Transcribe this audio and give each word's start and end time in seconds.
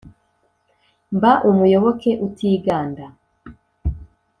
mba 1.15 1.31
umuyoboke 1.49 2.11
utiganda! 2.27 3.05